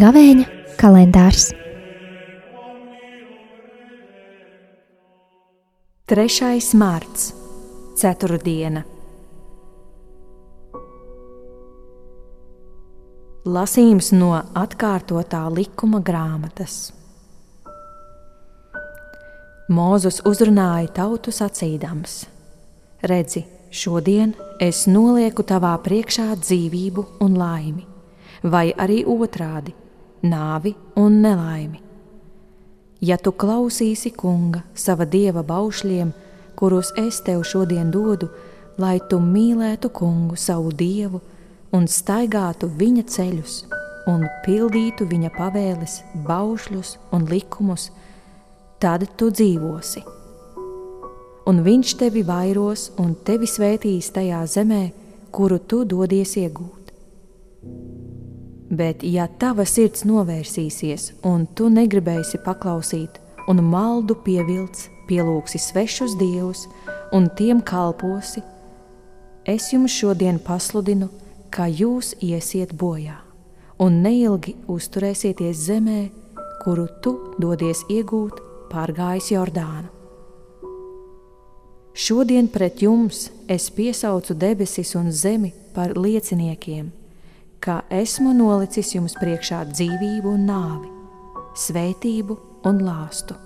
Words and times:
Gavēņa 0.00 0.44
kalendārs 0.80 1.50
3. 6.10 6.76
mārts, 6.80 7.26
4. 8.00 8.84
Lasījums 13.46 14.08
no 14.16 14.32
atkārtotā 14.58 15.44
likuma 15.54 16.00
grāmatas. 16.02 16.99
Mūzus 19.70 20.16
uzrunāja 20.26 20.88
tautu 20.90 21.30
sacīdams: 21.30 22.24
Redzi, 23.06 23.44
šodien 23.70 24.32
es 24.58 24.80
nolieku 24.90 25.44
tavā 25.46 25.76
priekšā 25.84 26.24
dzīvību 26.40 27.04
un 27.22 27.36
laimi, 27.38 27.84
vai 28.42 28.72
arī 28.74 29.04
otrādi- 29.06 29.70
nāvi 30.32 30.74
un 30.96 31.20
nelaimi. 31.22 31.78
Ja 33.00 33.16
tu 33.16 33.30
klausīsi 33.30 34.10
kunga, 34.10 34.64
sava 34.74 35.06
dieva 35.06 35.44
baušļiem, 35.44 36.12
kurus 36.56 36.90
es 36.96 37.20
tev 37.20 37.44
šodien 37.44 37.92
dodu, 37.92 38.28
lai 38.76 38.98
tu 38.98 39.20
mīlētu 39.20 39.88
kungu, 39.90 40.36
savu 40.36 40.72
dievu, 40.72 41.20
un 41.72 41.86
staigātu 41.86 42.66
viņa 42.76 43.04
ceļus, 43.06 43.64
un 44.08 44.28
pildītu 44.44 45.06
viņa 45.06 45.30
pavēles, 45.30 46.02
baušļus 46.26 46.96
un 47.12 47.26
likumus, 47.26 47.90
tad 48.80 49.04
tu 49.20 49.28
dzīvosi. 49.28 50.02
Un 51.50 51.60
viņš 51.66 51.94
tevi 52.00 52.22
vairos 52.24 52.88
un 53.00 53.12
tevi 53.26 53.48
svētīs 53.48 54.08
tajā 54.14 54.40
zemē, 54.48 54.84
kuru 55.34 55.58
tu 55.58 55.82
dodies 55.84 56.36
iegūt. 56.40 56.92
Bet, 58.70 59.02
ja 59.02 59.26
tava 59.26 59.66
sirds 59.66 60.04
novērsīsies, 60.06 61.10
un 61.26 61.44
tu 61.58 61.68
negribēsi 61.72 62.38
paklausīt, 62.44 63.18
un 63.50 63.60
maldu 63.66 64.14
pievilcis, 64.24 64.88
pielūgsi 65.10 65.58
svešus 65.58 66.14
dievus 66.20 66.68
un 67.12 67.26
tiem 67.36 67.60
kalposi, 67.66 68.44
es 69.44 69.72
jums 69.74 69.90
šodien 69.90 70.38
pasludinu, 70.38 71.08
ka 71.50 71.66
jūs 71.66 72.14
iesiet 72.22 72.76
bojā, 72.78 73.16
un 73.82 74.04
neilgi 74.04 74.54
uzturēsieties 74.70 75.66
zemē, 75.66 76.04
kuru 76.62 76.86
tu 77.02 77.16
dodies 77.42 77.82
iegūt, 77.90 78.38
pārgājis 78.70 79.32
Jordānu. 79.34 79.90
Šodien 81.94 82.46
pret 82.48 82.80
jums 82.80 83.26
es 83.50 83.66
piesaucu 83.74 84.34
debesis 84.38 84.94
un 84.96 85.10
zemi 85.12 85.52
par 85.74 85.98
lieciniekiem 85.98 86.88
ka 87.60 87.82
esmu 87.92 88.32
nolicis 88.32 88.94
jums 88.94 89.14
priekšā 89.20 89.60
dzīvību 89.68 90.32
un 90.32 90.46
nāvi, 90.48 90.90
svētību 91.60 92.36
un 92.70 92.80
lāstu. 92.86 93.36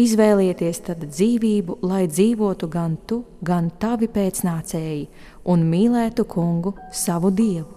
Izvēlieties 0.00 0.80
tad 0.86 1.02
dzīvību, 1.04 1.80
lai 1.84 2.06
dzīvotu 2.08 2.70
gan 2.72 2.96
tu, 3.06 3.20
gan 3.44 3.68
tavi 3.82 4.08
pēcnācēji, 4.08 5.08
un 5.52 5.66
mīlētu 5.68 6.24
kungu, 6.30 6.72
savu 6.94 7.32
dievu, 7.36 7.68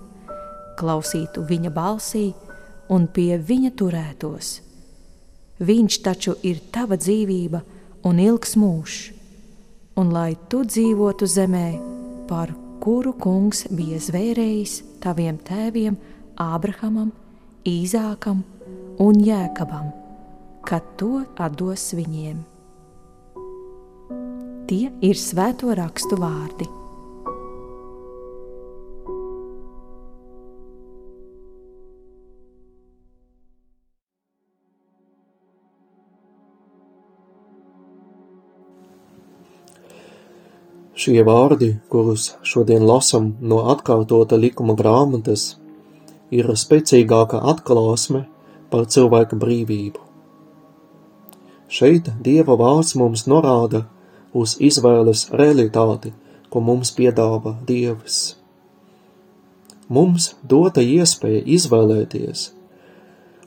klausītu 0.80 1.44
viņa 1.50 1.73
balsī 1.73 2.30
un 2.94 3.09
pie 3.11 3.36
viņa 3.42 3.73
turētos. 3.75 4.53
Viņš 5.64 6.00
taču 6.03 6.33
ir 6.44 6.59
tava 6.75 6.97
dzīvība 7.00 7.61
un 8.09 8.19
ilgs 8.19 8.58
mūžs, 8.59 8.97
un 9.95 10.11
lai 10.11 10.33
tu 10.52 10.64
dzīvotu 10.67 11.28
zemē, 11.30 11.67
par 12.28 12.52
kuru 12.83 13.14
kungs 13.16 13.64
bija 13.71 14.02
zvērējis 14.04 14.73
taviem 15.04 15.39
tēviem, 15.48 15.95
Ābrahamam, 16.33 17.14
Īzākam 17.70 18.42
un 18.99 19.20
Jēkabam, 19.23 19.92
kad 20.67 20.83
to 20.99 21.21
atdos 21.39 21.93
viņiem. 21.95 22.42
Tie 24.67 24.88
ir 25.05 25.20
svēto 25.20 25.71
rakstu 25.77 26.17
vārdi. 26.20 26.83
Šie 41.03 41.19
vārdi, 41.27 41.67
kurus 41.91 42.30
šodien 42.47 42.86
lasam 42.87 43.33
no 43.52 43.58
atkārtota 43.73 44.37
likuma 44.39 44.71
grāmatas, 44.80 45.58
ir 46.31 46.47
spēcīgāka 46.61 47.41
atklāsme 47.52 48.21
par 48.71 48.86
cilvēka 48.93 49.36
brīvību. 49.41 49.99
Šeit 51.67 52.08
Dieva 52.23 52.55
vārds 52.61 52.93
mums 53.02 53.25
norāda 53.27 53.81
uz 54.43 54.53
izvēles 54.69 55.25
realitāti, 55.41 56.14
ko 56.47 56.61
mums 56.69 56.93
piedāvā 56.95 57.58
Dievs. 57.67 58.20
Mums 59.91 60.30
dota 60.53 60.85
iespēja 60.85 61.41
izvēlēties 61.58 62.45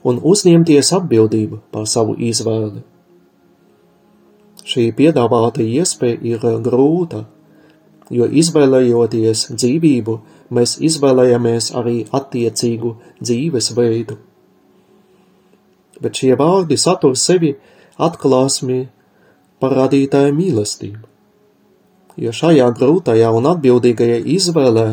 un 0.05 0.21
uzņemties 0.33 0.93
atbildību 0.99 1.63
par 1.73 1.89
savu 1.89 2.13
izvēli. 2.29 2.83
Šī 4.67 4.85
piedāvāta 4.99 5.65
iespēja 5.65 6.21
ir 6.35 6.45
grūta, 6.63 7.23
jo 8.13 8.27
izvēlējoties 8.27 9.47
dzīvību, 9.53 10.15
mēs 10.53 10.77
izvēlējamies 10.83 11.71
arī 11.77 11.97
attiecīgu 12.11 12.93
dzīvesveidu. 13.19 14.17
Bet 16.01 16.21
šie 16.21 16.35
vārdi 16.39 16.77
satur 16.77 17.17
sevi 17.17 17.55
atklāsmi 17.97 18.85
par 19.59 19.75
radītāja 19.79 20.33
mīlestību. 20.35 21.03
Jo 22.17 22.33
šajā 22.33 22.69
grūtajā 22.77 23.29
un 23.33 23.49
atbildīgajā 23.49 24.21
izvēlē, 24.37 24.87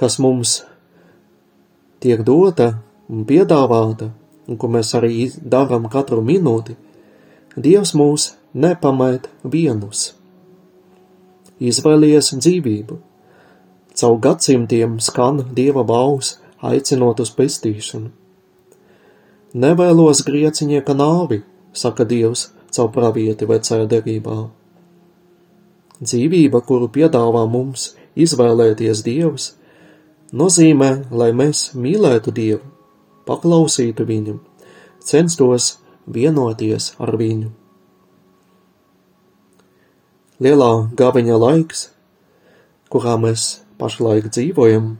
kas 0.00 0.18
mums 0.20 0.62
tiek 2.00 2.22
dota 2.24 2.72
un 3.12 3.26
piedāvāta, 3.28 4.12
un 4.48 4.58
ko 4.60 4.70
mēs 4.72 4.94
arī 4.96 5.28
darām 5.42 5.88
katru 5.92 6.24
minūti, 6.24 6.76
Dievs 7.52 7.90
mūs 7.92 8.30
nepamēt 8.56 9.26
vienus 9.44 10.14
izvēlies 11.68 12.32
dzīvību. 12.38 12.98
Caur 13.98 14.18
gadsimtiem 14.24 14.96
skan 15.04 15.42
dieva 15.56 15.84
baus, 15.84 16.36
aicinot 16.64 17.20
uz 17.22 17.32
pestīšanu. 17.36 18.10
Nevēlos 19.52 20.22
grieciņieka 20.24 20.96
nāvi, 20.96 21.42
saka 21.76 22.06
Dievs 22.08 22.46
caur 22.72 22.88
pravieti 22.94 23.48
vecajā 23.48 23.84
derībā. 23.90 24.38
Dzīvība, 26.02 26.62
kuru 26.66 26.88
piedāvā 26.88 27.44
mums 27.52 27.90
izvēlēties 28.16 29.04
Dievs, 29.04 29.52
nozīmē, 30.32 30.92
lai 31.12 31.30
mēs 31.36 31.70
mīlētu 31.76 32.32
Dievu, 32.32 32.64
paklausītu 33.28 34.08
Viņam, 34.08 34.40
censtos 35.04 35.74
vienoties 36.08 36.94
ar 36.98 37.12
Viņu 37.20 37.52
lielā 40.42 40.70
gaviņa 40.98 41.38
laiks, 41.38 41.86
kurā 42.90 43.14
mēs 43.20 43.62
pašlaik 43.78 44.28
dzīvojam, 44.32 44.96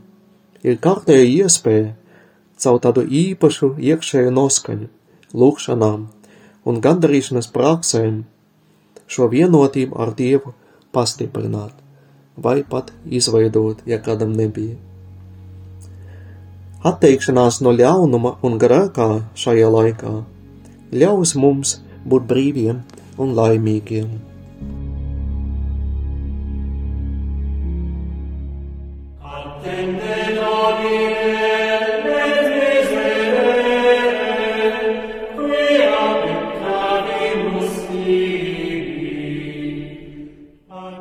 ir 0.62 0.78
kārtēja 0.82 1.26
iespēja 1.42 1.92
caur 2.62 2.78
tādu 2.84 3.04
īpašu 3.06 3.74
iekšēju 3.82 4.32
noskaņu, 4.36 4.88
lūkšanām 5.34 6.06
un 6.68 6.80
gandarīšanas 6.84 7.50
praksēm 7.54 8.22
šo 9.10 9.28
vienotību 9.32 9.98
ar 9.98 10.14
Dievu 10.16 10.54
pastiprināt 10.94 11.74
vai 12.36 12.62
pat 12.64 12.92
izveidot, 13.04 13.82
ja 13.86 13.98
kādam 14.00 14.32
nebija. 14.38 14.78
Atteikšanās 16.82 17.60
no 17.62 17.74
ļaunuma 17.76 18.38
un 18.46 18.58
grēkā 18.62 19.08
šajā 19.38 19.68
laikā 19.70 20.14
ļaus 21.02 21.36
mums 21.38 21.78
būt 22.08 22.26
brīviem 22.30 22.82
un 23.22 23.34
laimīgiem. 23.38 24.31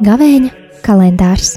Gavēņa 0.02 0.50
kalendārs 0.82 1.52